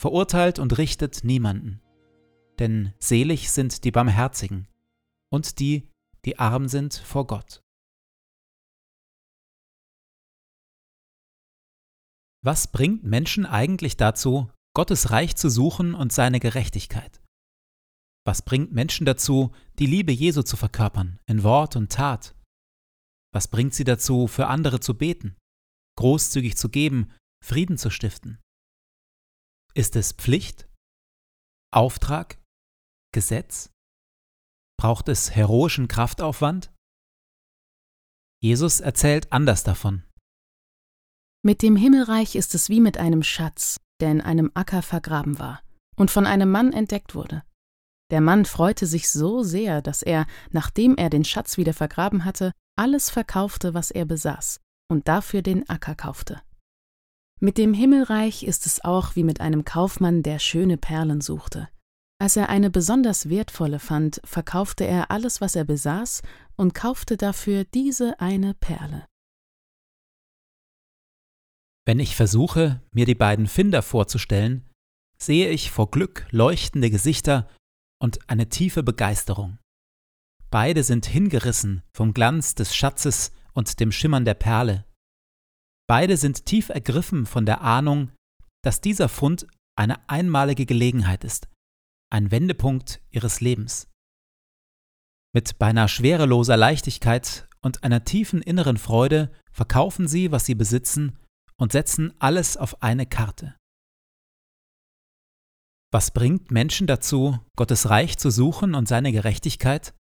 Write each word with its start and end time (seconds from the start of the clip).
verurteilt 0.00 0.58
und 0.58 0.78
richtet 0.78 1.24
niemanden. 1.24 1.82
Denn 2.58 2.94
selig 2.98 3.50
sind 3.50 3.84
die 3.84 3.90
Barmherzigen 3.90 4.66
und 5.30 5.58
die, 5.60 5.90
die 6.24 6.38
arm 6.38 6.68
sind 6.68 6.94
vor 6.94 7.26
Gott. 7.26 7.62
Was 12.42 12.72
bringt 12.72 13.04
Menschen 13.04 13.44
eigentlich 13.44 13.98
dazu, 13.98 14.50
Gottes 14.74 15.10
Reich 15.10 15.36
zu 15.36 15.50
suchen 15.50 15.94
und 15.94 16.14
seine 16.14 16.40
Gerechtigkeit? 16.40 17.20
Was 18.24 18.40
bringt 18.42 18.72
Menschen 18.72 19.04
dazu, 19.04 19.52
die 19.78 19.86
Liebe 19.86 20.12
Jesu 20.12 20.42
zu 20.42 20.56
verkörpern, 20.56 21.18
in 21.26 21.42
Wort 21.42 21.76
und 21.76 21.92
Tat? 21.92 22.34
Was 23.34 23.48
bringt 23.48 23.74
sie 23.74 23.84
dazu, 23.84 24.26
für 24.28 24.46
andere 24.46 24.80
zu 24.80 24.96
beten, 24.96 25.36
großzügig 25.98 26.56
zu 26.56 26.70
geben, 26.70 27.12
Frieden 27.44 27.76
zu 27.76 27.90
stiften? 27.90 28.38
Ist 29.74 29.94
es 29.94 30.12
Pflicht? 30.12 30.68
Auftrag? 31.72 32.38
Gesetz? 33.12 33.70
Braucht 34.76 35.08
es 35.08 35.30
heroischen 35.30 35.86
Kraftaufwand? 35.86 36.72
Jesus 38.42 38.80
erzählt 38.80 39.32
anders 39.32 39.62
davon. 39.62 40.02
Mit 41.42 41.62
dem 41.62 41.76
Himmelreich 41.76 42.34
ist 42.34 42.54
es 42.56 42.68
wie 42.68 42.80
mit 42.80 42.98
einem 42.98 43.22
Schatz, 43.22 43.78
der 44.00 44.10
in 44.10 44.20
einem 44.20 44.50
Acker 44.54 44.82
vergraben 44.82 45.38
war 45.38 45.62
und 45.96 46.10
von 46.10 46.26
einem 46.26 46.50
Mann 46.50 46.72
entdeckt 46.72 47.14
wurde. 47.14 47.44
Der 48.10 48.20
Mann 48.20 48.46
freute 48.46 48.86
sich 48.86 49.08
so 49.08 49.44
sehr, 49.44 49.82
dass 49.82 50.02
er, 50.02 50.26
nachdem 50.50 50.96
er 50.96 51.10
den 51.10 51.24
Schatz 51.24 51.58
wieder 51.58 51.74
vergraben 51.74 52.24
hatte, 52.24 52.50
alles 52.76 53.08
verkaufte, 53.08 53.72
was 53.72 53.92
er 53.92 54.04
besaß, 54.04 54.60
und 54.90 55.06
dafür 55.06 55.42
den 55.42 55.68
Acker 55.68 55.94
kaufte. 55.94 56.42
Mit 57.42 57.56
dem 57.56 57.72
Himmelreich 57.72 58.42
ist 58.42 58.66
es 58.66 58.84
auch 58.84 59.16
wie 59.16 59.24
mit 59.24 59.40
einem 59.40 59.64
Kaufmann, 59.64 60.22
der 60.22 60.38
schöne 60.38 60.76
Perlen 60.76 61.22
suchte. 61.22 61.70
Als 62.20 62.36
er 62.36 62.50
eine 62.50 62.68
besonders 62.68 63.30
wertvolle 63.30 63.78
fand, 63.78 64.20
verkaufte 64.24 64.84
er 64.84 65.10
alles, 65.10 65.40
was 65.40 65.56
er 65.56 65.64
besaß, 65.64 66.20
und 66.56 66.74
kaufte 66.74 67.16
dafür 67.16 67.64
diese 67.64 68.20
eine 68.20 68.52
Perle. 68.52 69.06
Wenn 71.86 71.98
ich 71.98 72.14
versuche, 72.14 72.82
mir 72.92 73.06
die 73.06 73.14
beiden 73.14 73.46
Finder 73.46 73.80
vorzustellen, 73.80 74.68
sehe 75.16 75.48
ich 75.48 75.70
vor 75.70 75.90
Glück 75.90 76.26
leuchtende 76.30 76.90
Gesichter 76.90 77.48
und 77.98 78.18
eine 78.28 78.50
tiefe 78.50 78.82
Begeisterung. 78.82 79.58
Beide 80.50 80.84
sind 80.84 81.06
hingerissen 81.06 81.82
vom 81.94 82.12
Glanz 82.12 82.54
des 82.54 82.74
Schatzes 82.74 83.32
und 83.54 83.80
dem 83.80 83.92
Schimmern 83.92 84.26
der 84.26 84.34
Perle. 84.34 84.84
Beide 85.90 86.16
sind 86.16 86.46
tief 86.46 86.68
ergriffen 86.68 87.26
von 87.26 87.44
der 87.44 87.62
Ahnung, 87.62 88.12
dass 88.62 88.80
dieser 88.80 89.08
Fund 89.08 89.48
eine 89.76 90.08
einmalige 90.08 90.64
Gelegenheit 90.64 91.24
ist, 91.24 91.48
ein 92.12 92.30
Wendepunkt 92.30 93.02
ihres 93.10 93.40
Lebens. 93.40 93.88
Mit 95.34 95.58
beinahe 95.58 95.88
schwereloser 95.88 96.56
Leichtigkeit 96.56 97.48
und 97.60 97.82
einer 97.82 98.04
tiefen 98.04 98.40
inneren 98.40 98.76
Freude 98.76 99.32
verkaufen 99.50 100.06
sie, 100.06 100.30
was 100.30 100.46
sie 100.46 100.54
besitzen, 100.54 101.18
und 101.56 101.72
setzen 101.72 102.14
alles 102.20 102.56
auf 102.56 102.84
eine 102.84 103.06
Karte. 103.06 103.56
Was 105.92 106.12
bringt 106.12 106.52
Menschen 106.52 106.86
dazu, 106.86 107.40
Gottes 107.56 107.90
Reich 107.90 108.16
zu 108.16 108.30
suchen 108.30 108.76
und 108.76 108.86
seine 108.86 109.10
Gerechtigkeit? 109.10 109.92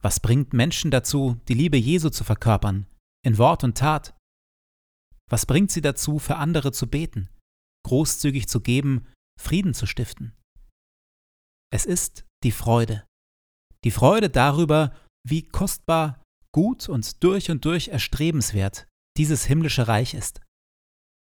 Was 0.00 0.20
bringt 0.20 0.54
Menschen 0.54 0.90
dazu, 0.90 1.36
die 1.48 1.54
Liebe 1.54 1.76
Jesu 1.76 2.08
zu 2.08 2.24
verkörpern, 2.24 2.86
in 3.22 3.36
Wort 3.36 3.64
und 3.64 3.76
Tat? 3.76 4.14
Was 5.30 5.46
bringt 5.46 5.70
sie 5.70 5.80
dazu, 5.80 6.18
für 6.18 6.36
andere 6.36 6.72
zu 6.72 6.88
beten, 6.88 7.28
großzügig 7.86 8.48
zu 8.48 8.60
geben, 8.60 9.06
Frieden 9.40 9.74
zu 9.74 9.86
stiften? 9.86 10.36
Es 11.72 11.86
ist 11.86 12.24
die 12.42 12.52
Freude. 12.52 13.06
Die 13.84 13.90
Freude 13.90 14.30
darüber, 14.30 14.96
wie 15.26 15.42
kostbar, 15.42 16.22
gut 16.52 16.88
und 16.88 17.22
durch 17.24 17.50
und 17.50 17.64
durch 17.64 17.88
erstrebenswert 17.88 18.86
dieses 19.16 19.44
himmlische 19.44 19.88
Reich 19.88 20.14
ist. 20.14 20.40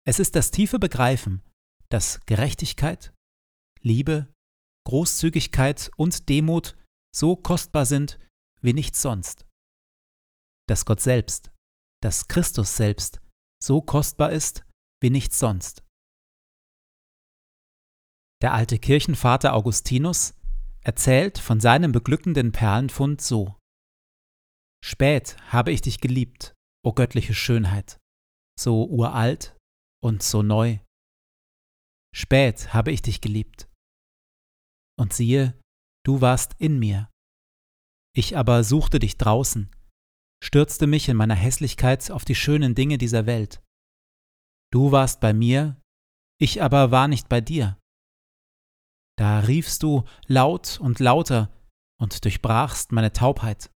Es 0.06 0.19
ist 0.19 0.36
das 0.36 0.51
tiefe 0.51 0.80
Begreifen, 0.80 1.42
dass 1.89 2.19
Gerechtigkeit, 2.25 3.13
Liebe, 3.81 4.34
Großzügigkeit 4.86 5.92
und 5.96 6.28
Demut 6.30 6.75
so 7.16 7.36
kostbar 7.36 7.86
sind 7.86 8.19
wie 8.62 8.74
nichts 8.74 9.01
sonst. 9.01 9.46
Dass 10.68 10.86
Gott 10.86 11.01
selbst, 11.01 11.51
dass 12.01 12.28
Christus 12.28 12.75
selbst 12.75 13.22
so 13.63 13.81
kostbar 13.81 14.31
ist 14.31 14.65
wie 15.01 15.10
nichts 15.10 15.39
sonst. 15.39 15.83
Der 18.42 18.54
alte 18.54 18.77
Kirchenvater 18.77 19.54
Augustinus 19.54 20.33
erzählt 20.81 21.38
von 21.38 21.62
seinem 21.62 21.94
beglückenden 21.94 22.51
Perlenfund 22.51 23.21
so. 23.21 23.57
Spät 24.83 25.38
habe 25.54 25.71
ich 25.71 25.81
dich 25.81 26.01
geliebt, 26.01 26.54
o 26.86 26.92
göttliche 26.92 27.33
Schönheit, 27.33 28.00
so 28.60 28.86
uralt 28.86 29.56
und 30.04 30.24
so 30.24 30.44
neu. 30.44 30.80
Spät 32.13 32.74
habe 32.74 32.92
ich 32.92 33.01
dich 33.01 33.21
geliebt. 33.21 33.69
Und 35.00 35.13
siehe, 35.13 35.57
du 36.06 36.19
warst 36.19 36.54
in 36.60 36.80
mir. 36.80 37.10
Ich 38.13 38.36
aber 38.38 38.65
suchte 38.65 39.00
dich 39.00 39.18
draußen, 39.18 39.71
stürzte 40.44 40.88
mich 40.88 41.07
in 41.07 41.16
meiner 41.16 41.36
Hässlichkeit 41.36 42.12
auf 42.12 42.25
die 42.25 42.36
schönen 42.36 42.75
Dinge 42.75 42.98
dieser 42.98 43.25
Welt. 43.25 43.63
Du 44.72 44.92
warst 44.92 45.22
bei 45.22 45.34
mir, 45.34 45.81
ich 46.40 46.62
aber 46.62 46.92
war 46.92 47.07
nicht 47.07 47.30
bei 47.30 47.40
dir. 47.40 47.80
Da 49.18 49.40
riefst 49.40 49.84
du 49.84 50.04
laut 50.28 50.80
und 50.80 51.00
lauter 51.00 51.50
und 52.01 52.25
durchbrachst 52.25 52.92
meine 52.92 53.13
Taubheit. 53.13 53.72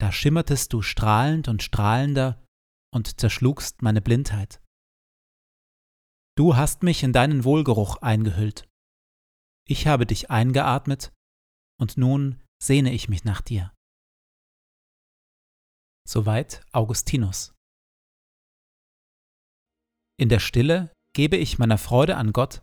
Da 0.00 0.12
schimmertest 0.12 0.72
du 0.72 0.82
strahlend 0.82 1.48
und 1.48 1.62
strahlender 1.62 2.44
und 2.92 3.18
zerschlugst 3.18 3.80
meine 3.82 4.02
Blindheit. 4.02 4.60
Du 6.36 6.56
hast 6.56 6.82
mich 6.82 7.02
in 7.02 7.12
deinen 7.12 7.44
Wohlgeruch 7.44 7.96
eingehüllt. 7.96 8.68
Ich 9.66 9.86
habe 9.86 10.06
dich 10.06 10.30
eingeatmet, 10.30 11.12
und 11.80 11.96
nun 11.96 12.42
sehne 12.62 12.92
ich 12.92 13.08
mich 13.08 13.24
nach 13.24 13.40
dir. 13.40 13.72
Soweit 16.10 16.62
Augustinus. 16.72 17.52
In 20.18 20.30
der 20.30 20.38
Stille 20.38 20.90
gebe 21.12 21.36
ich 21.36 21.58
meiner 21.58 21.76
Freude 21.76 22.16
an 22.16 22.32
Gott, 22.32 22.62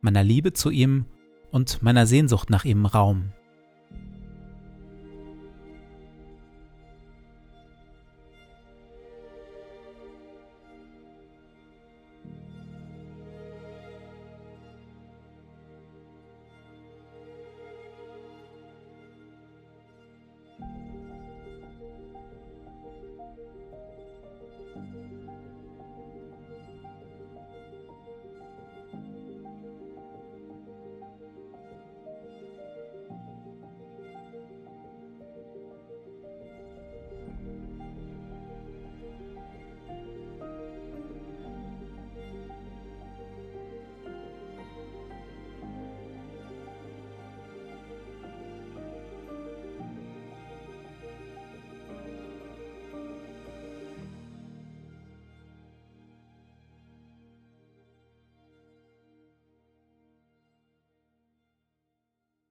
meiner 0.00 0.24
Liebe 0.24 0.54
zu 0.54 0.70
ihm 0.70 1.04
und 1.50 1.82
meiner 1.82 2.06
Sehnsucht 2.06 2.48
nach 2.48 2.64
ihm 2.64 2.86
Raum. 2.86 3.34